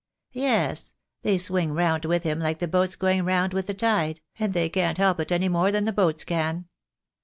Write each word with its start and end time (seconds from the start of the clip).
Yes, 0.33 0.95
they 1.21 1.37
swing 1.37 1.73
round 1.73 2.05
with 2.05 2.23
him 2.23 2.39
like 2.39 2.57
the 2.57 2.67
boats 2.67 2.95
going 2.95 3.23
round 3.23 3.53
with 3.53 3.67
the 3.67 3.75
tide, 3.75 4.19
and 4.39 4.51
they 4.51 4.67
can't 4.67 4.97
help 4.97 5.19
it 5.19 5.31
any 5.31 5.47
more 5.47 5.71
than 5.71 5.85
the 5.85 5.93
boats 5.93 6.23
can. 6.23 6.65